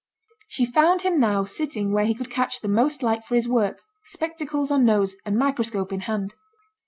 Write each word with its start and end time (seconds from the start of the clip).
She 0.47 0.65
found 0.65 1.03
him 1.03 1.19
now 1.19 1.43
sitting 1.45 1.91
where 1.93 2.05
he 2.05 2.15
could 2.15 2.31
catch 2.31 2.61
the 2.61 2.67
most 2.67 3.03
light 3.03 3.23
for 3.23 3.35
his 3.35 3.47
work, 3.47 3.79
spectacles 4.05 4.71
on 4.71 4.83
nose, 4.83 5.15
and 5.27 5.37
microscope 5.37 5.93
in 5.93 5.99
hand. 5.99 6.33